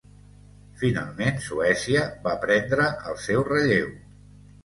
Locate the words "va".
2.25-2.33